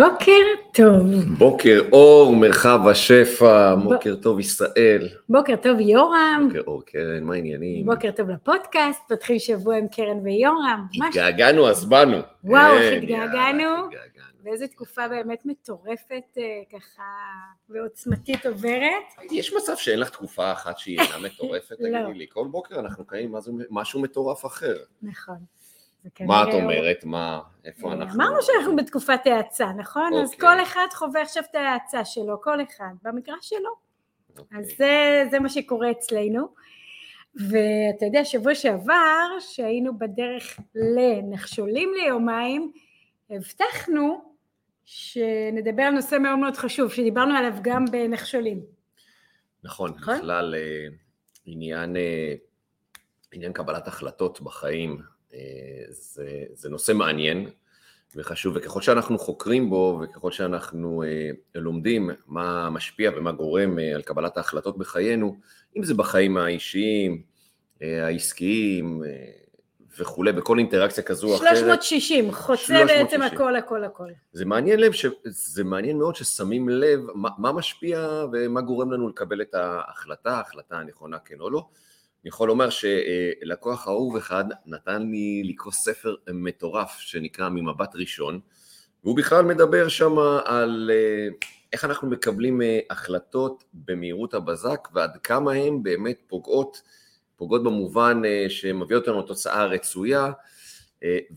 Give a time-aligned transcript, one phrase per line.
[0.00, 0.42] בוקר
[0.74, 1.24] טוב.
[1.38, 5.08] בוקר אור, מרחב השפע, בוקר טוב ישראל.
[5.28, 6.48] בוקר טוב יורם.
[6.48, 7.86] בוקר אור קרן, מה העניינים?
[7.86, 10.86] בוקר טוב לפודקאסט, פותחים שבוע עם קרן ויורם.
[11.06, 12.16] התגעגענו אז באנו.
[12.44, 13.88] וואו, איך התגעגענו.
[14.44, 17.02] ואיזו תקופה באמת מטורפת אה, ככה
[17.68, 19.30] ועוצמתית עוברת.
[19.30, 21.76] יש מצב שאין לך תקופה אחת שהיא אינה מטורפת?
[21.80, 21.98] לא.
[22.04, 23.34] תגידי לי, כל בוקר אנחנו קיימים
[23.70, 24.76] משהו מטורף אחר.
[25.02, 25.38] נכון.
[26.20, 27.04] מה את אומרת?
[27.04, 28.22] מה, איפה אנחנו?
[28.22, 30.10] אמרנו שאנחנו בתקופת האצה, נכון?
[30.22, 30.40] אז אוקיי.
[30.40, 33.70] כל אחד חווה עכשיו את ההאצה שלו, כל אחד, במגרש שלו.
[34.38, 34.58] אוקיי.
[34.58, 36.48] אז זה, זה מה שקורה אצלנו.
[37.34, 42.72] ואתה יודע, שבוע שעבר, שהיינו בדרך לנחשולים ליומיים,
[43.30, 44.34] הבטחנו
[44.84, 48.60] שנדבר על נושא מאוד מאוד חשוב, שדיברנו עליו גם בנחשולים.
[49.64, 50.18] נכון, נכון?
[50.18, 50.86] בכלל אה,
[51.44, 52.34] עניין, אה,
[53.32, 55.04] עניין קבלת החלטות בחיים אה,
[55.88, 57.48] זה, זה נושא מעניין
[58.16, 64.02] וחשוב, וככל שאנחנו חוקרים בו וככל שאנחנו אה, לומדים מה משפיע ומה גורם אה, על
[64.02, 65.36] קבלת ההחלטות בחיינו,
[65.76, 67.22] אם זה בחיים האישיים,
[67.82, 69.10] אה, העסקיים אה,
[69.98, 71.56] וכולי, בכל אינטראקציה כזו או אחרת.
[71.56, 72.86] 360, חוצה 360.
[72.86, 74.08] בעצם הכל הכל הכל.
[74.32, 75.06] זה מעניין, לב ש...
[75.24, 80.78] זה מעניין מאוד ששמים לב מה, מה משפיע ומה גורם לנו לקבל את ההחלטה, ההחלטה
[80.78, 81.66] הנכונה כן או לא.
[82.24, 88.40] אני יכול לומר שלקוח אהוב אחד נתן לי לקרוא ספר מטורף שנקרא ממבט ראשון,
[89.04, 91.28] והוא בכלל מדבר שם על אה,
[91.72, 96.82] איך אנחנו מקבלים אה, החלטות במהירות הבזק ועד כמה הן באמת פוגעות,
[97.36, 100.32] פוגעות במובן אה, שמביא אותנו לתוצאה הרצויה,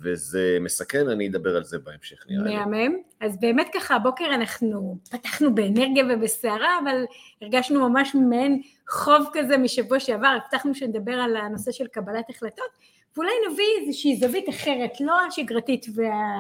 [0.02, 2.56] וזה מסכן, אני אדבר על זה בהמשך נראה לי.
[2.56, 2.96] מהמם.
[3.20, 7.04] אז באמת ככה הבוקר אנחנו פתחנו באנרגיה ובסערה, אבל
[7.42, 12.70] הרגשנו ממש מעין חוב כזה משבוע שעבר, הבטחנו שנדבר על הנושא של קבלת החלטות,
[13.16, 16.40] ואולי נביא איזושהי זווית אחרת, לא השגרתית וה...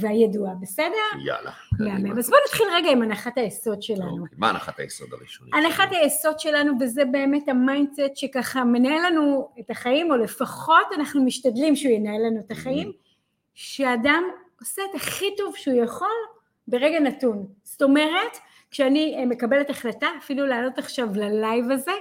[0.00, 1.22] והידועה, בסדר?
[1.24, 1.50] יאללה.
[1.80, 2.18] מהמם.
[2.18, 4.22] אז בואו נתחיל רגע עם הנחת היסוד שלנו.
[4.22, 5.54] אוקיי, מה הנחת היסוד הראשונית?
[5.54, 11.24] הנחת היסוד שלנו, וזה באמת ה mindset שככה מנהל לנו את החיים, או לפחות אנחנו
[11.24, 12.92] משתדלים שהוא ינהל לנו את החיים,
[13.54, 14.24] שאדם
[14.60, 16.16] עושה את הכי טוב שהוא יכול
[16.68, 17.46] ברגע נתון.
[17.62, 18.38] זאת אומרת,
[18.70, 21.92] כשאני מקבלת החלטה, אפילו לעלות עכשיו ללייב הזה,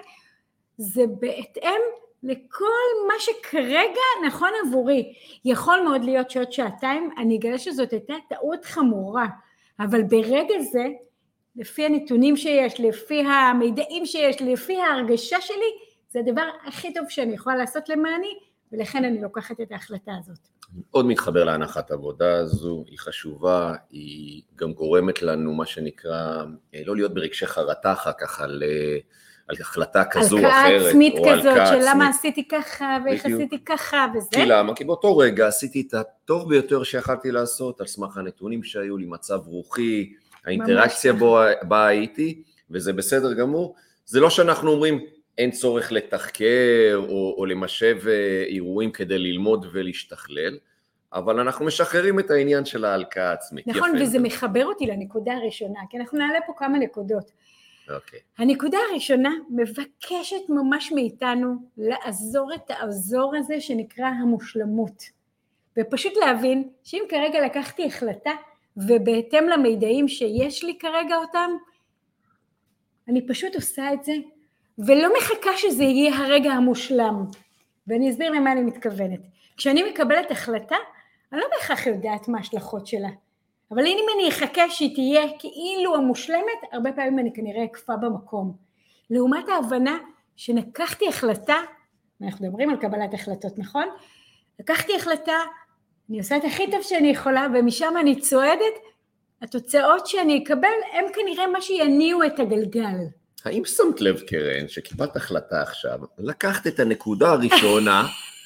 [0.77, 1.81] זה בהתאם
[2.23, 5.13] לכל מה שכרגע נכון עבורי.
[5.45, 9.27] יכול מאוד להיות שעוד שעתיים אני אגלה שזאת הייתה טעות חמורה,
[9.79, 10.85] אבל ברגע זה,
[11.55, 15.71] לפי הנתונים שיש, לפי המידעים שיש, לפי ההרגשה שלי,
[16.09, 18.39] זה הדבר הכי טוב שאני יכולה לעשות למעני,
[18.71, 20.47] ולכן אני לוקחת את ההחלטה הזאת.
[20.91, 26.43] עוד מתחבר להנחת עבודה הזו, היא חשובה, היא גם גורמת לנו מה שנקרא,
[26.75, 28.97] אה, לא להיות ברגשי חרטה אחר כך על, אה,
[29.47, 30.53] על החלטה כזו או אחרת.
[30.53, 32.09] הלקאה עצמית או כזאת, הלקאה של למה עצמית.
[32.09, 33.25] עשיתי ככה, ואיך.
[33.25, 34.27] עשיתי ככה, וזה.
[34.31, 34.75] כי למה?
[34.75, 39.39] כי באותו רגע עשיתי את הטוב ביותר שיכלתי לעשות, על סמך הנתונים שהיו לי, מצב
[39.45, 40.13] רוחי,
[40.45, 41.13] האינטראקציה.
[41.13, 43.75] בו, בה הייתי, וזה בסדר גמור.
[44.05, 44.99] זה לא שאנחנו אומרים
[45.37, 50.57] אין צורך לתחקר או, או למשב אה, אירועים כדי ללמוד ולהשתכלל,
[51.13, 53.67] אבל אנחנו משחררים את העניין של ההלקאה העצמית.
[53.67, 54.03] נכון, יפה.
[54.03, 57.31] וזה מחבר אותי לנקודה הראשונה, כי אנחנו נעלה פה כמה נקודות.
[57.89, 58.19] אוקיי.
[58.37, 65.03] הנקודה הראשונה מבקשת ממש מאיתנו לעזור את האזור הזה שנקרא המושלמות.
[65.77, 68.31] ופשוט להבין שאם כרגע לקחתי החלטה
[68.77, 71.51] ובהתאם למידעים שיש לי כרגע אותם,
[73.07, 74.13] אני פשוט עושה את זה
[74.77, 77.25] ולא מחכה שזה יהיה הרגע המושלם.
[77.87, 79.19] ואני אסביר למה אני מתכוונת.
[79.57, 80.75] כשאני מקבלת החלטה,
[81.33, 83.09] אני לא בהכרח יודעת מה ההשלכות שלה.
[83.71, 88.55] אבל אם אני אחכה שהיא תהיה כאילו המושלמת, הרבה פעמים אני כנראה אקפא במקום.
[89.09, 89.97] לעומת ההבנה
[90.35, 91.55] שלקחתי החלטה,
[92.21, 93.85] אנחנו מדברים על קבלת החלטות, נכון?
[94.59, 95.37] לקחתי החלטה,
[96.09, 98.73] אני עושה את הכי טוב שאני יכולה, ומשם אני צועדת,
[99.41, 102.97] התוצאות שאני אקבל הם כנראה מה שיניעו את הגלגל.
[103.45, 108.07] האם שמת לב, קרן, שקיבלת החלטה עכשיו, לקחת את הנקודה הראשונה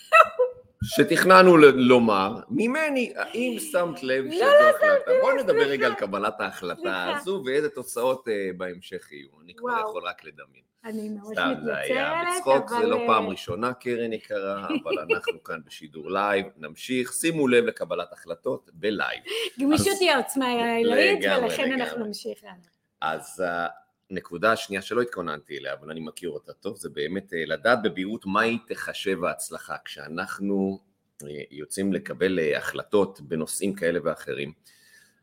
[0.84, 5.12] שתכננו ל- לומר, ממני, האם שמת לב לא, שזו לא החלטה?
[5.22, 5.70] בואו נדבר סליחה.
[5.70, 7.14] רגע על קבלת ההחלטה.
[7.18, 9.28] הזו ואיזה תוצאות אה, בהמשך יהיו.
[9.44, 9.80] אני כבר.
[9.90, 10.64] יכול רק לדמיין.
[10.86, 14.68] אני ממש סתם, זה היה מתנצלת, בצחוק, זה אבל, לא אה, פעם ראשונה, קרן יקרה,
[14.84, 19.22] אבל אנחנו כאן בשידור live, נמשיך, שימו לב לקבלת החלטות ב live.
[19.60, 20.46] גמישות היא העוצמה
[20.84, 21.72] לגמרי, ולכן.
[21.72, 22.54] אנחנו נמשיך הלאה.
[23.02, 23.44] אז
[24.12, 28.26] הנקודה השנייה שלא התכוננתי אליה, אבל אני מכיר אותה טוב, זה באמת אה, לדעת בבהירות
[28.26, 29.76] מהי תחשב ההצלחה.
[29.86, 30.80] כשאנחנו
[31.24, 34.52] אה, יוצאים לקבל אה, החלטות בנושאים כאלה ואחרים,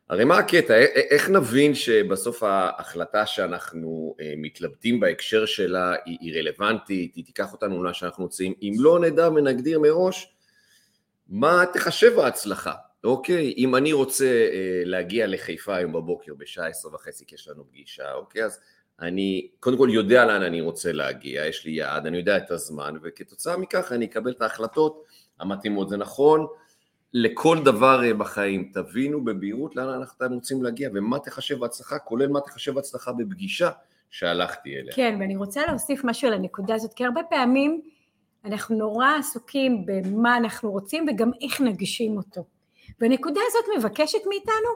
[0.09, 0.75] הרי מה הקטע?
[1.11, 7.95] איך נבין שבסוף ההחלטה שאנחנו מתלבטים בהקשר שלה היא, היא רלוונטית, היא תיקח אותנו לאן
[7.95, 10.35] שאנחנו רוצים, אם לא נדע ונגדיר מראש
[11.29, 12.73] מה תחשב ההצלחה.
[13.05, 14.49] אוקיי, אם אני רוצה
[14.85, 18.61] להגיע לחיפה היום בבוקר בשעה עשר וחצי, כי יש לנו פגישה, אוקיי, אז
[19.01, 22.95] אני קודם כל יודע לאן אני רוצה להגיע, יש לי יעד, אני יודע את הזמן,
[23.03, 25.05] וכתוצאה מכך אני אקבל את ההחלטות
[25.41, 25.89] המתאימות.
[25.89, 26.47] זה נכון
[27.13, 32.41] לכל דבר אה, בחיים, תבינו בבהירות לאן אתם רוצים להגיע ומה תחשב הצלחה, כולל מה
[32.41, 33.71] תחשב הצלחה בפגישה
[34.11, 34.95] שהלכתי אליה.
[34.95, 37.81] כן, ואני רוצה להוסיף משהו על הנקודה הזאת, כי הרבה פעמים
[38.45, 42.45] אנחנו נורא עסוקים במה אנחנו רוצים וגם איך נגשים אותו.
[43.01, 44.71] והנקודה הזאת מבקשת מאיתנו,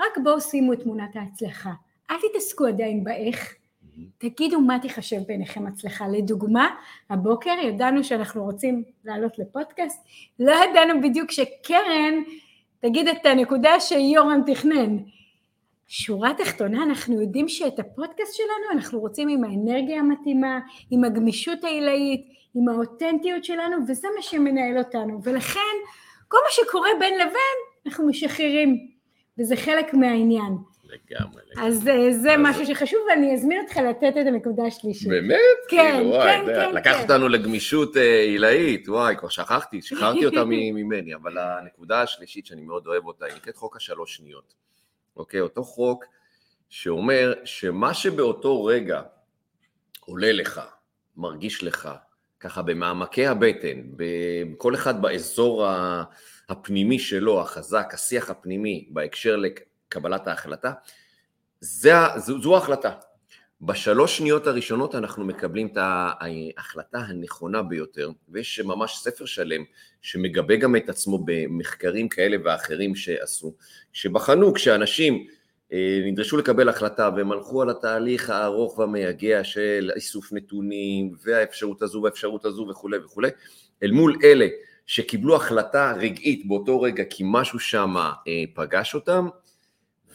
[0.00, 1.70] רק בואו שימו את תמונת ההצלחה.
[2.10, 3.54] אל תתעסקו עדיין באיך,
[4.18, 6.08] תגידו מה תיחשב בעיניכם הצלחה.
[6.08, 6.68] לדוגמה,
[7.10, 10.04] הבוקר ידענו שאנחנו רוצים לעלות לפודקאסט,
[10.38, 12.14] לא ידענו בדיוק שקרן
[12.80, 14.96] תגיד את הנקודה שיורם תכנן.
[15.86, 20.58] שורה תחתונה, אנחנו יודעים שאת הפודקאסט שלנו אנחנו רוצים עם האנרגיה המתאימה,
[20.90, 25.20] עם הגמישות העילאית, עם האותנטיות שלנו, וזה מה שמנהל אותנו.
[25.22, 25.60] ולכן,
[26.28, 28.86] כל מה שקורה בין לבין, אנחנו משחררים,
[29.38, 30.56] וזה חלק מהעניין.
[30.88, 31.42] לגמרי.
[31.58, 35.08] אז אה, זה משהו שחשוב, ואני אזמין אותך לתת את הנקודה השלישית.
[35.08, 35.38] באמת?
[35.68, 37.02] כן, כאילו, וואי, כן, זה- כן, לקח כן.
[37.02, 40.44] אותנו לגמישות אה, עילאית, וואי, כבר שכחתי, שחררתי אותה
[40.74, 44.54] ממני, אבל הנקודה השלישית שאני מאוד אוהב אותה, היא נקראת חוק השלוש שניות.
[45.16, 46.04] אוקיי, אותו חוק
[46.68, 49.02] שאומר שמה שבאותו רגע
[50.00, 50.60] עולה לך,
[51.16, 51.88] מרגיש לך,
[52.40, 53.82] ככה במעמקי הבטן,
[54.58, 56.04] כל אחד באזור ה-
[56.48, 59.36] הפנימי שלו, החזק, השיח הפנימי בהקשר
[59.94, 60.72] לקבלת ההחלטה,
[61.60, 62.90] זה, זו, זו ההחלטה.
[63.60, 69.64] בשלוש שניות הראשונות אנחנו מקבלים את ההחלטה הנכונה ביותר, ויש ממש ספר שלם
[70.02, 73.54] שמגבה גם את עצמו במחקרים כאלה ואחרים שעשו,
[73.92, 75.26] שבחנו כשאנשים
[75.72, 82.02] אה, נדרשו לקבל החלטה והם הלכו על התהליך הארוך והמייגע של איסוף נתונים והאפשרות הזו
[82.02, 83.28] והאפשרות הזו וכולי וכולי,
[83.82, 84.46] אל מול אלה
[84.86, 89.28] שקיבלו החלטה רגעית באותו רגע כי משהו שם אה, פגש אותם,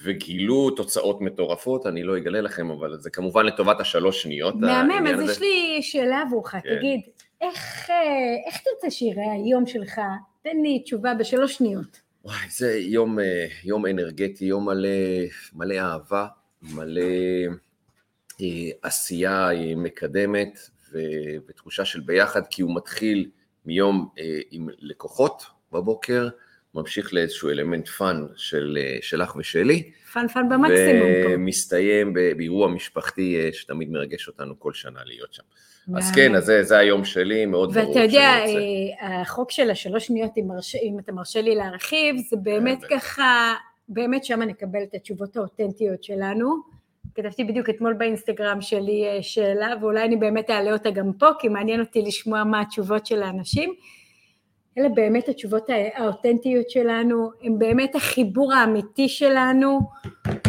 [0.03, 4.55] וגילו תוצאות מטורפות, אני לא אגלה לכם, אבל זה כמובן לטובת השלוש שניות.
[4.55, 5.31] מהמם, אז הזה.
[5.31, 6.59] יש לי שאלה עבורך, כן.
[6.77, 7.01] תגיד,
[7.41, 7.95] איך, אה,
[8.47, 10.01] איך תרצה שיראה היום שלך?
[10.43, 12.01] תן לי תשובה בשלוש שניות.
[12.25, 14.89] וואי, זה יום, אה, יום אנרגטי, יום מלא,
[15.53, 16.27] מלא אהבה,
[16.61, 17.01] מלא
[18.41, 20.59] אה, עשייה אה, מקדמת
[20.91, 23.29] ו- ותחושה של ביחד, כי הוא מתחיל
[23.65, 26.29] מיום אה, עם לקוחות בבוקר,
[26.75, 31.09] ממשיך לאיזשהו אלמנט fun של, אה, שלך ושלי, fun fun במקסימום.
[31.29, 35.43] ומסתיים באירוע משפחתי אה, שתמיד מרגש אותנו כל שנה להיות שם.
[35.97, 36.15] אז מהמם.
[36.15, 38.39] כן, אז זה, זה היום שלי, מאוד ברור ואתה יודע.
[39.01, 42.87] אה, החוק של השלוש שניות, אם, מרש, אם אתה מרשה לי להרחיב, זה באמת בטח.
[42.89, 43.53] ככה,
[43.89, 46.55] באמת שם נקבל את התשובות האותנטיות שלנו.
[47.15, 51.79] כתבתי בדיוק אתמול באינסטגרם שלי שאלה, ואולי אני באמת אעלה אותה גם פה, כי מעניין
[51.79, 53.73] אותי לשמוע מה התשובות של האנשים.
[54.79, 59.79] אלה באמת התשובות הא- האותנטיות שלנו, הם באמת החיבור האמיתי שלנו,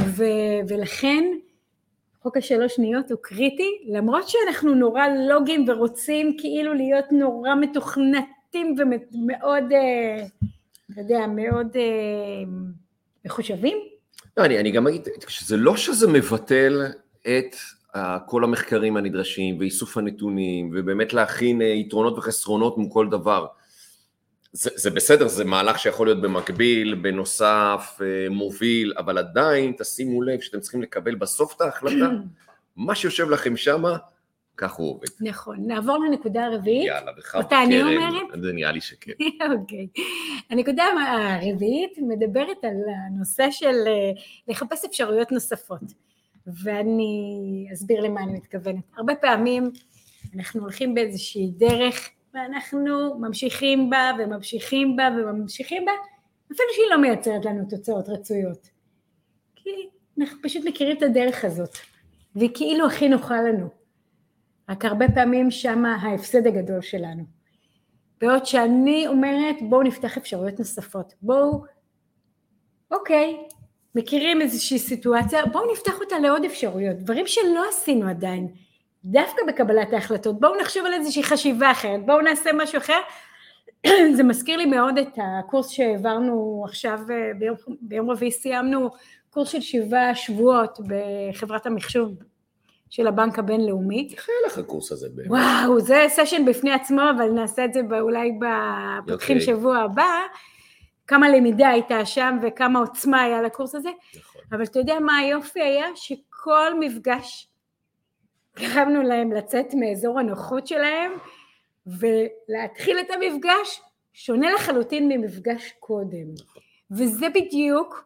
[0.06, 0.25] ו,
[0.69, 1.25] ולכן
[2.23, 9.73] חוק השלוש שניות הוא קריטי, למרות שאנחנו נורא לוגיים ורוצים כאילו להיות נורא מתוכנתים ומאוד,
[9.73, 10.27] אה,
[10.93, 12.51] אתה יודע, מאוד אה,
[13.25, 13.79] מחושבים.
[14.37, 16.82] לא, אני, אני גם אגיד, שזה לא שזה מבטל
[17.22, 17.55] את
[17.96, 23.46] uh, כל המחקרים הנדרשים ואיסוף הנתונים ובאמת להכין יתרונות וחסרונות מול כל דבר.
[24.53, 30.41] זה, זה בסדר, זה מהלך שיכול להיות במקביל, בנוסף, uh, מוביל, אבל עדיין תשימו לב
[30.41, 32.11] שאתם צריכים לקבל בסוף את ההחלטה,
[32.77, 33.97] מה שיושב לכם שמה,
[34.57, 35.09] כך הוא עובד.
[35.21, 36.87] נכון, נעבור לנקודה הרביעית.
[36.87, 37.83] יאללה, בכבוד, אותה אני.
[37.83, 38.43] אומרת?
[38.43, 39.13] זה נראה לי שכן.
[39.59, 39.87] אוקיי.
[40.51, 40.85] הנקודה
[41.43, 42.77] הרביעית מדברת על
[43.07, 44.11] הנושא של אה,
[44.49, 45.83] לחפש אפשרויות נוספות.
[46.47, 48.85] ואני אסביר למה אני מתכוונת.
[48.97, 49.71] הרבה פעמים
[50.37, 55.93] אנחנו הולכים באיזושהי דרך ואנחנו ממשיכים בה וממשיכים בה וממשיכים בה,
[56.46, 58.69] אפילו שהיא לא מייצרת לנו תוצאות רצויות.
[59.56, 59.70] כי
[60.20, 61.77] אנחנו פשוט מכירים את הדרך הזאת,
[62.37, 63.69] והיא כאילו הכי נוחה לנו.
[64.69, 67.25] רק הרבה פעמים שמה ההפסד הגדול שלנו.
[68.20, 71.65] בעוד שאני אומרת בואו נפתח אפשרויות נוספות, בואו,
[72.91, 73.37] אוקיי,
[73.94, 78.49] מכירים איזושהי סיטואציה, בואו נפתח אותה לעוד אפשרויות, דברים שלא עשינו עדיין,
[79.05, 82.99] דווקא בקבלת ההחלטות, בואו נחשוב על איזושהי חשיבה אחרת, בואו נעשה משהו אחר,
[84.17, 88.91] זה מזכיר לי מאוד את הקורס שהעברנו עכשיו, אה, ביום, ביום רביעי סיימנו
[89.31, 92.15] קורס של שבעה שבועות בחברת המחשוב
[92.91, 95.31] של הבנק הבינלאומי, איך היה לך הקורס הזה באמת?
[95.31, 99.41] וואו, זה סשן בפני עצמו, אבל נעשה את זה אולי בפותחים אוקיי.
[99.41, 100.21] שבוע הבא.
[101.07, 104.43] כמה למידה הייתה שם וכמה עוצמה היה לקורס הזה, נכון.
[104.53, 105.87] אבל אתה יודע מה היופי היה?
[105.95, 107.50] שכל מפגש
[108.60, 111.12] גרמנו להם לצאת מאזור הנוחות שלהם
[111.86, 113.81] ולהתחיל את המפגש
[114.12, 116.26] שונה לחלוטין ממפגש קודם.
[116.90, 118.05] וזה בדיוק,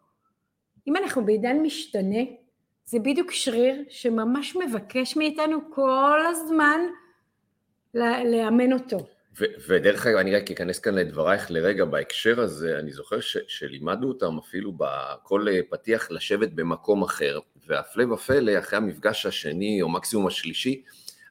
[0.89, 2.21] אם אנחנו בעידן משתנה,
[2.85, 6.81] זה בדיוק שריר שממש מבקש מאיתנו כל הזמן
[8.25, 8.99] לאמן אותו.
[9.69, 14.73] ודרך אגב, אני רק אכנס כאן לדברייך לרגע בהקשר הזה, אני זוכר שלימדנו אותם אפילו
[14.73, 20.83] בכל פתיח לשבת במקום אחר, והפלא ופלא, אחרי המפגש השני או מקסימום השלישי,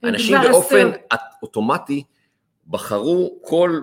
[0.03, 1.23] אנשים באופן עשו.
[1.43, 2.03] אוטומטי
[2.67, 3.81] בחרו כל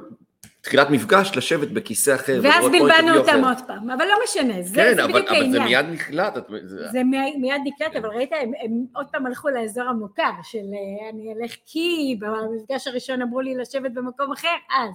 [0.61, 2.41] תחילת מפגש לשבת בכיסא אחר.
[2.43, 5.53] ואז בלבלנו אותם עוד פעם, אבל לא משנה, זה, כן, זה אבל, בדיוק העניין.
[5.53, 6.37] כן, אבל זה מיד נקלט.
[6.37, 7.05] את, זה, זה
[7.39, 11.55] מיד נקלט, אבל ראית, הם, הם עוד פעם הלכו לאזור המוכר של אה, אני אלך
[11.67, 14.95] כי במפגש הראשון אמרו לי לשבת במקום אחר, אז.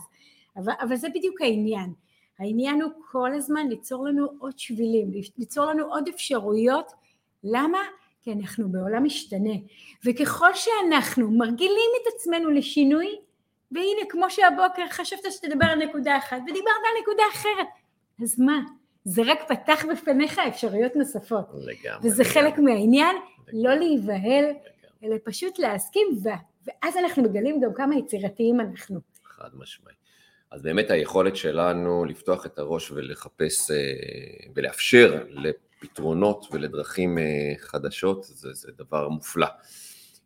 [0.57, 1.93] אבל, אבל זה בדיוק העניין.
[2.39, 6.91] העניין הוא כל הזמן ליצור לנו עוד שבילים, ליצור לנו עוד אפשרויות.
[7.43, 7.79] למה?
[8.21, 9.53] כי אנחנו בעולם משתנה.
[10.05, 13.15] וככל שאנחנו מרגילים את עצמנו לשינוי,
[13.71, 17.67] והנה כמו שהבוקר חשבת שתדבר על נקודה אחת ודיברת על נקודה אחרת,
[18.23, 18.59] אז מה?
[19.05, 21.45] זה רק פתח בפניך אפשרויות נוספות.
[21.53, 22.09] לגמרי.
[22.09, 22.33] וזה לגמרי.
[22.33, 23.63] חלק מהעניין, לגמרי.
[23.63, 24.45] לא להיבהל,
[25.03, 26.29] אלא פשוט להסכים, ו...
[26.67, 28.99] ואז אנחנו מגלים גם כמה יצירתיים אנחנו.
[29.23, 29.93] חד משמעי.
[30.51, 33.75] אז באמת היכולת שלנו לפתוח את הראש ולחפש אה,
[34.55, 35.23] ולאפשר
[35.85, 39.47] לפתרונות ולדרכים אה, חדשות, זה, זה דבר מופלא.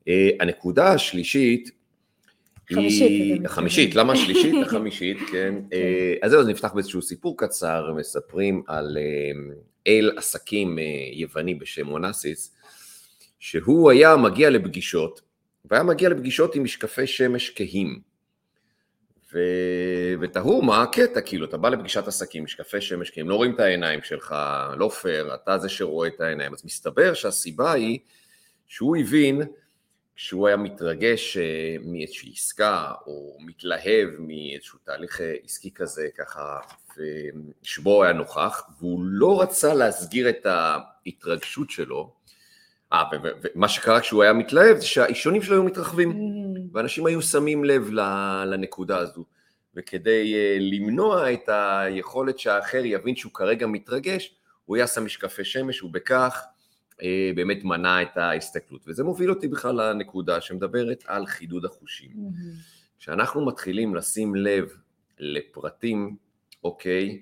[0.08, 1.72] אה, הנקודה השלישית,
[2.74, 3.10] חמישית.
[3.10, 3.42] היא...
[3.46, 4.56] החמישית, למה השלישית?
[4.66, 5.56] החמישית, כן.
[5.74, 8.98] אה, אז זהו, אז נפתח באיזשהו סיפור קצר, מספרים על
[9.88, 10.78] אל עסקים
[11.14, 12.56] יווני בשם מונסיס,
[13.40, 15.22] שהוא היה מגיע לפגישות,
[15.66, 18.09] והיה מגיע לפגישות עם משקפי שמש כהים.
[19.34, 19.40] ו...
[20.22, 24.02] ותהו מה הקטע, כאילו, אתה בא לפגישת עסקים, משקפי שמש כהים, לא רואים את העיניים
[24.02, 24.36] שלך,
[24.78, 26.54] לא פייר, אתה זה שרואה את העיניים.
[26.54, 28.00] אז מסתבר שהסיבה היא
[28.68, 29.42] שהוא הבין
[30.16, 36.60] כשהוא היה מתרגש אה, מאיזושהי עסקה, או מתלהב מאיזשהו תהליך אה, עסקי כזה, ככה,
[37.64, 42.14] שבו הוא היה נוכח, והוא לא רצה להסגיר את ההתרגשות שלו,
[42.94, 43.04] אה,
[43.56, 46.39] ומה שקרה כשהוא היה מתלהב זה שהאישונים שלו היו מתרחבים, mm.
[46.74, 47.90] ואנשים היו שמים לב
[48.46, 49.26] לנקודה הזו,
[49.76, 54.36] וכדי אה, למנוע את היכולת שהאחר יבין שהוא כרגע מתרגש,
[54.66, 56.44] הוא היה שם משקפי שמש, ובכך
[57.02, 58.82] אה, באמת מנע את ההסתכלות.
[58.88, 62.10] וזה מוביל אותי בכלל לנקודה שמדברת על חידוד החושים.
[63.00, 64.70] כשאנחנו מתחילים לשים לב
[65.20, 66.16] לפרטים,
[66.64, 67.22] אוקיי,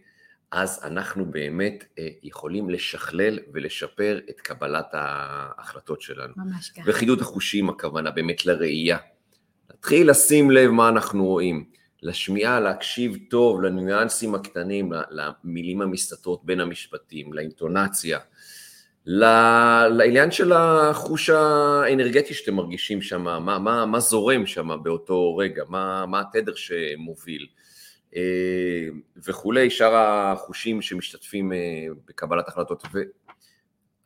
[0.51, 6.33] אז אנחנו באמת אה, יכולים לשכלל ולשפר את קבלת ההחלטות שלנו.
[6.37, 6.81] ממש ככה.
[6.89, 8.97] וחידוד החושים הכוונה באמת לראייה.
[9.69, 11.65] להתחיל לשים לב מה אנחנו רואים,
[12.03, 18.19] לשמיעה, להקשיב טוב לניואנסים הקטנים, למילים המסתתרות בין המשפטים, לאינטונציה.
[19.89, 26.05] לעניין של החוש האנרגטי שאתם מרגישים שם, מה, מה, מה זורם שם באותו רגע, מה,
[26.05, 27.47] מה התדר שמוביל
[28.15, 28.87] אה,
[29.27, 31.57] וכולי, שאר החושים שמשתתפים אה,
[32.07, 32.83] בקבלת החלטות.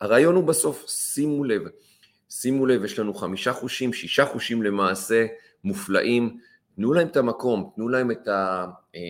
[0.00, 1.62] והרעיון הוא בסוף, שימו לב,
[2.30, 5.26] שימו לב, יש לנו חמישה חושים, שישה חושים למעשה
[5.64, 6.38] מופלאים,
[6.76, 8.66] תנו להם את המקום, תנו להם את ה...
[8.94, 9.00] אה,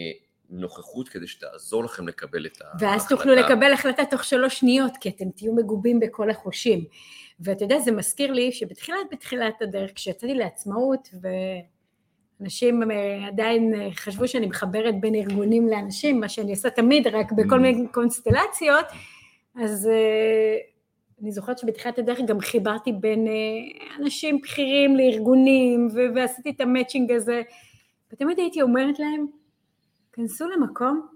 [0.52, 2.86] נוכחות כדי שתעזור לכם לקבל את ההחלטה.
[2.86, 6.84] ואז תוכלו לקבל החלטה תוך שלוש שניות, כי אתם תהיו מגובים בכל החושים.
[7.40, 11.08] ואתה יודע, זה מזכיר לי שבתחילת בתחילת הדרך, כשיצאתי לעצמאות,
[12.40, 17.32] ואנשים אה, עדיין אה, חשבו שאני מחברת בין ארגונים לאנשים, מה שאני עושה תמיד, רק
[17.32, 17.62] בכל mm.
[17.62, 18.86] מיני קונסטלציות,
[19.62, 20.56] אז אה,
[21.22, 23.26] אני זוכרת שבתחילת הדרך גם חיברתי בין
[23.98, 27.42] אנשים בכירים לארגונים, ועשיתי את המצ'ינג הזה,
[28.12, 29.26] ותמיד הייתי אומרת להם,
[30.12, 31.06] כנסו למקום,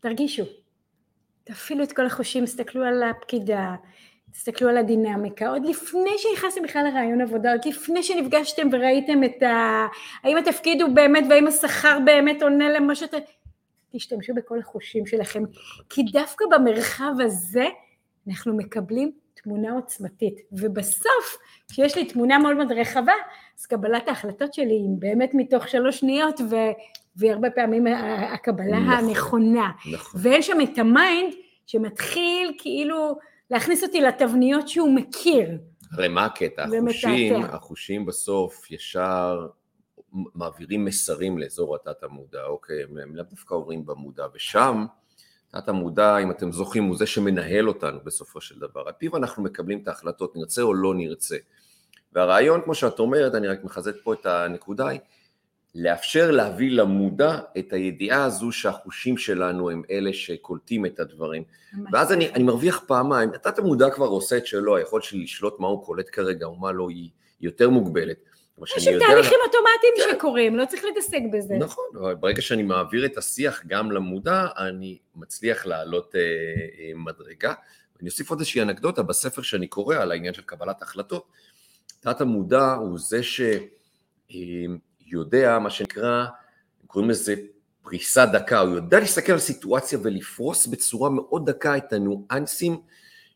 [0.00, 0.44] תרגישו,
[1.44, 3.74] תפעילו את כל החושים, תסתכלו על הפקידה,
[4.32, 9.86] תסתכלו על הדינמיקה, עוד לפני שנכנסתם בכלל לרעיון עבודה, עוד לפני שנפגשתם וראיתם את ה...
[10.22, 13.16] האם התפקיד הוא באמת והאם השכר באמת עונה למה שאתה...
[13.92, 15.42] תשתמשו בכל החושים שלכם,
[15.88, 17.66] כי דווקא במרחב הזה
[18.28, 21.38] אנחנו מקבלים תמונה עוצמתית, ובסוף
[21.68, 23.12] כשיש לי תמונה מאוד מאוד רחבה,
[23.58, 26.56] אז קבלת ההחלטות שלי היא באמת מתוך שלוש שניות, ו...
[27.16, 27.86] והיא הרבה פעמים
[28.32, 29.70] הקבלה נכון, הנכונה.
[29.92, 30.20] נכון.
[30.22, 31.34] ואין שם את ה mind
[31.66, 33.18] שמתחיל כאילו
[33.50, 35.58] להכניס אותי לתבניות שהוא מכיר.
[35.92, 36.64] הרי מה הקטע?
[36.64, 39.46] החושים, החושים בסוף ישר
[40.12, 42.82] מעבירים מסרים לאזור התת המודע, אוקיי?
[43.02, 44.84] הם לאו דווקא עוברים במודע, ושם
[45.54, 48.82] תת המודע, אם אתם זוכרים, הוא זה שמנהל אותנו בסופו של דבר.
[48.86, 51.36] על פיו אנחנו מקבלים את ההחלטות, נרצה או לא נרצה.
[52.12, 55.00] והרעיון, כמו שאת אומרת, אני רק מחזק פה את הנקודה, היא
[55.74, 61.42] לאפשר להביא למודע את הידיעה הזו שהחושים שלנו הם אלה שקולטים את הדברים.
[61.92, 65.66] ואז אני, אני מרוויח פעמיים, התת המודע כבר עושה את שלו, היכולת שלי לשלוט מה
[65.66, 67.08] הוא קולט כרגע ומה לא היא
[67.40, 68.16] יותר מוגבלת.
[68.56, 69.06] כמו יש שאני יודע...
[69.06, 70.16] תהליכים אוטומטיים כן.
[70.16, 71.54] שקורים, לא צריך להתעסק בזה.
[71.54, 77.54] נכון, אבל ברגע שאני מעביר את השיח גם למודע, אני מצליח לעלות אה, אה, מדרגה.
[78.00, 81.26] אני אוסיף עוד איזושהי אנקדוטה בספר שאני קורא על העניין של קבלת החלטות.
[82.00, 83.20] תת המודע הוא זה
[84.30, 86.24] שיודע, מה שנקרא,
[86.86, 87.34] קוראים לזה
[87.82, 92.80] פריסה דקה, הוא יודע להסתכל על סיטואציה ולפרוס בצורה מאוד דקה את הניואנסים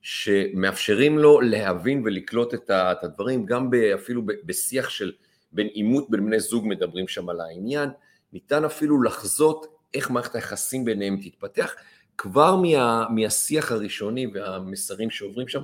[0.03, 5.13] שמאפשרים לו להבין ולקלוט את הדברים, גם אפילו בשיח של
[5.53, 7.91] בין עימות בין בני זוג מדברים שם על העניין,
[8.33, 11.75] ניתן אפילו לחזות איך מערכת היחסים ביניהם תתפתח,
[12.19, 15.63] כבר מה, מהשיח הראשוני והמסרים שעוברים שם,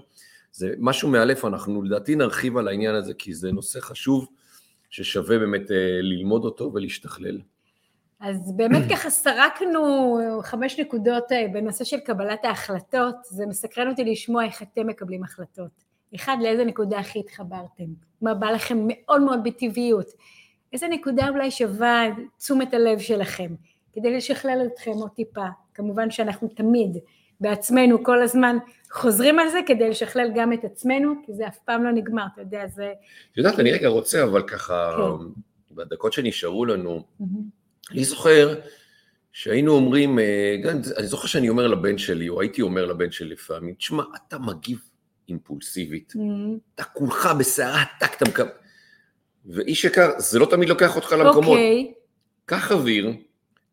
[0.52, 4.28] זה משהו מאלף, אנחנו לדעתי נרחיב על העניין הזה, כי זה נושא חשוב
[4.90, 7.40] ששווה באמת אה, ללמוד אותו ולהשתכלל.
[8.20, 14.44] אז באמת ככה סרקנו חמש נקודות אה, בנושא של קבלת ההחלטות, זה מסקרן אותי לשמוע
[14.44, 15.84] איך אתם מקבלים החלטות.
[16.14, 17.84] אחד, לאיזה נקודה הכי התחברתם?
[18.22, 20.06] מה בא לכם מאוד מאוד בטבעיות?
[20.72, 22.06] איזה נקודה אולי שווה
[22.38, 23.54] תשומת הלב שלכם?
[23.92, 25.46] כדי לשכלל אתכם עוד טיפה.
[25.74, 26.98] כמובן שאנחנו תמיד
[27.40, 28.56] בעצמנו כל הזמן
[28.92, 32.42] חוזרים על זה כדי לשכלל גם את עצמנו, כי זה אף פעם לא נגמר, אתה
[32.42, 32.92] יודע, זה...
[33.32, 35.74] את יודעת, אני רגע רוצה, אבל ככה, כן.
[35.74, 37.02] בדקות שנשארו לנו,
[37.90, 38.60] אני זוכר
[39.32, 40.56] שהיינו אומרים, אה,
[40.96, 44.78] אני זוכר שאני אומר לבן שלי, או הייתי אומר לבן שלי לפעמים, תשמע, אתה מגיב
[45.28, 46.12] אימפולסיבית,
[46.74, 48.48] אתה כולך בסערה עתק, אתה מקבל...
[49.46, 51.58] ואיש יקר, זה לא תמיד לוקח אותך למקומות.
[51.58, 51.92] אוקיי,
[52.46, 53.12] קח אוויר,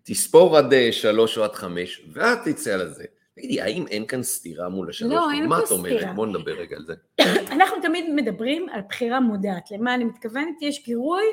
[0.04, 3.04] תספור עד אה, שלוש או עד חמש, ואז תצא על זה.
[3.36, 5.14] תגידי, האם אין כאן סתירה מול השלוש?
[5.14, 5.98] לא, אין מה פה את אומרת?
[5.98, 6.14] סתירה.
[6.14, 6.94] בוא נדבר רגע על זה.
[7.56, 9.72] אנחנו תמיד מדברים על בחירה מודעת.
[9.72, 10.62] למה אני מתכוונת?
[10.62, 11.24] יש גירוי,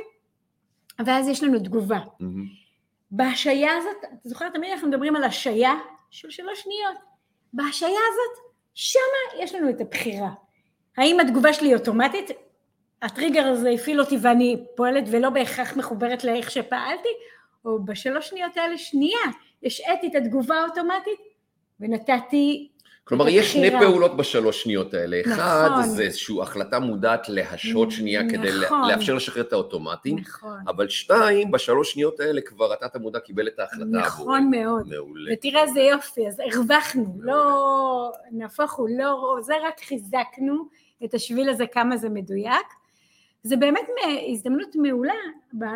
[1.06, 2.00] ואז יש לנו תגובה.
[2.20, 2.67] מהמם.
[3.10, 5.74] בהשעיה הזאת, אתה זוכר תמיד אנחנו מדברים על השעיה
[6.10, 6.96] של שלוש שניות.
[7.52, 10.30] בהשעיה הזאת, שמה יש לנו את הבחירה.
[10.96, 12.30] האם התגובה שלי אוטומטית?
[13.02, 17.08] הטריגר הזה הפעיל אותי ואני פועלת ולא בהכרח מחוברת לאיך שפעלתי?
[17.64, 19.18] או בשלוש שניות האלה, שנייה,
[19.64, 21.20] השעיתי את התגובה האוטומטית
[21.80, 22.68] ונתתי
[23.08, 23.70] כלומר, יש שני.
[23.70, 25.20] פעולות בשלוש שניות האלה.
[25.20, 25.82] אחד, נכון.
[25.82, 28.88] זה איזושהי החלטה מודעת להשעות שנייה כדי נכון.
[28.88, 33.58] לאפשר לשחרר את האוטומטי, נכון, אבל שתיים, בשלוש שניות האלה כבר התת המודע קיבל את
[33.58, 34.02] ההחלטה עבורי.
[34.06, 34.88] נכון מאוד.
[34.88, 35.30] מעולה.
[35.32, 40.68] ותראה איזה יופי, אז הרווחנו, לא, נהפוך הוא, לא, זה רק חיזקנו
[41.04, 42.66] את השביל הזה כמה זה מדויק.
[43.42, 43.86] זה באמת
[44.32, 45.14] הזדמנות מעולה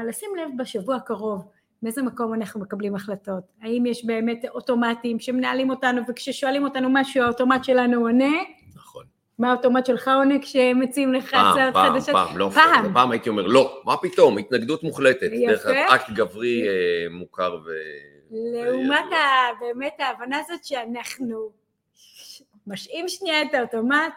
[0.06, 1.44] לשים לב בשבוע הקרוב
[1.82, 3.42] מאיזה מקום אנחנו מקבלים החלטות.
[3.62, 8.32] האם יש באמת אוטומטים שמנהלים אותנו וכששואלים אותנו משהו האוטומט שלנו עונה,
[8.74, 9.04] נכון.
[9.38, 12.14] מה האוטומט שלך עונה כשמציעים לך פעם, הצעות פעם, חדשות?
[12.14, 12.94] פעם, לא, פעם.
[12.94, 15.30] פעם הייתי אומר, לא, מה פתאום, התנגדות מוחלטת.
[15.32, 15.52] יפה.
[15.52, 17.70] דרך אגב, אקט גברי אה, מוכר ו...
[18.30, 19.12] לעומת.
[19.12, 19.16] ה,
[19.60, 21.50] באמת ההבנה הזאת שאנחנו
[22.66, 24.12] משעים שנייה את האוטומט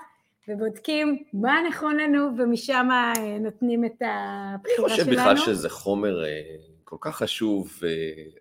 [0.48, 4.10] ובודקים מה נכון לנו ומשם אה, נותנים את אני
[4.54, 5.18] הבחירה חושב שלנו.
[5.18, 6.42] בכלל שזה חומר אה,
[6.88, 7.90] כל כך חשוב אה,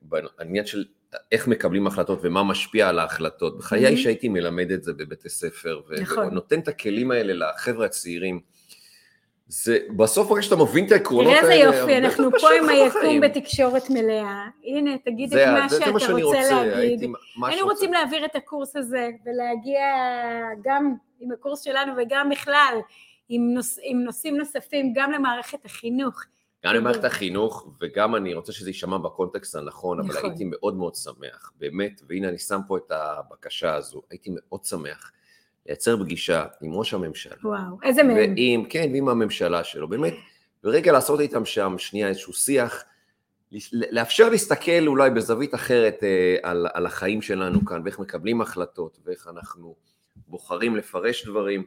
[0.02, 0.84] בעניין של
[1.32, 3.58] איך מקבלים החלטות ומה משפיע על ההחלטות.
[3.58, 3.96] בחיי Mhm.
[3.96, 6.26] שהייתי מלמד את זה בבית הספר, ו- נכון.
[6.26, 8.40] ונותן את הכלים האלה לחבר'ה הצעירים.
[9.46, 12.68] זה בסוף ברגע שאתה מבין את העקרונות תראה האלה, איזה יופי, הרבה אנחנו פה עם
[12.68, 13.20] היקום.
[13.20, 14.46] בתקשורת מלאה.
[14.64, 17.10] הנה, תגיד את זה- מה זה- זה שאתה שאני רוצה להגיד.
[17.46, 19.80] היינו רוצים להעביר את הקורס הזה ולהגיע
[20.64, 22.78] גם עם הקורס שלנו וגם בכלל
[23.28, 26.24] עם, נוש, עם נושאים נוספים גם למערכת החינוך.
[26.64, 30.30] גם למערכת החינוך, וגם אני רוצה שזה יישמע בקונטקסט הנכון, אבל נכון.
[30.30, 35.12] הייתי מאוד מאוד שמח, באמת, והנה אני שם פה את הבקשה הזו, הייתי מאוד שמח
[35.66, 38.16] לייצר פגישה עם ראש הממשלה, וואו, איזה מהם.
[38.16, 40.14] ועם, כן, ועם הממשלה שלו, באמת,
[40.64, 42.84] ורגע לעשות איתם שם שנייה איזשהו שיח,
[43.72, 49.28] לאפשר להסתכל אולי בזווית אחרת אה, על, על החיים שלנו כאן, ואיך מקבלים החלטות, ואיך
[49.28, 49.74] אנחנו
[50.26, 51.64] בוחרים לפרש דברים,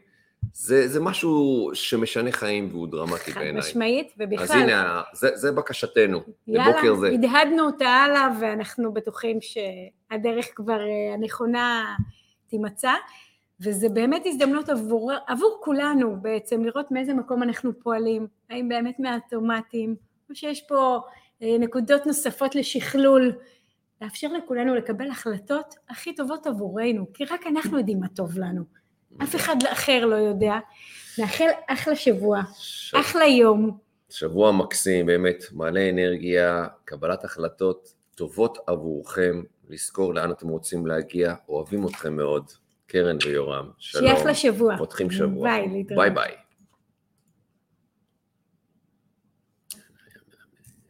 [0.53, 3.59] זה, זה משהו שמשנה חיים והוא דרמטי חד בעיניי.
[3.59, 7.07] משמעית, ובכלל, אז הנה, זה, זה בקשתנו, יאללה, לבוקר זה.
[7.07, 11.95] הדהדנו אותה הלאה, ואנחנו בטוחים שהדרך כבר אה, הנכונה
[12.47, 12.91] תימצא,
[13.61, 19.95] וזה באמת הזדמנות עבור, עבור כולנו בעצם, לראות מאיזה מקום אנחנו פועלים, האם באמת מהאוטומטים,
[20.29, 20.99] או שיש פה
[21.43, 23.31] אה, נקודות נוספות לשכלול,
[24.01, 28.63] לאפשר לכולנו לקבל החלטות הכי טובות עבורנו, כי רק אנחנו יודעים מה טוב לנו,
[29.23, 30.53] אף אחד אחר לא יודע.
[31.19, 32.93] נאחל אחלה שבוע, ש...
[32.95, 33.77] אחלה יום.
[34.09, 41.87] שבוע מקסים, באמת, מלא אנרגיה, קבלת החלטות טובות עבורכם, לזכור לאן אתם רוצים להגיע, אוהבים
[41.87, 42.51] אתכם מאוד.
[42.87, 44.05] קרן ויורם, שלום.
[44.05, 44.77] שיהיה אחלה שבוע.
[44.77, 45.49] פותחים שבוע.
[45.49, 45.99] ביי, להתראות.
[45.99, 46.35] bye bye.